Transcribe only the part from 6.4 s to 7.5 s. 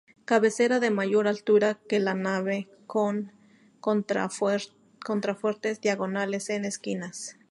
en esquinas.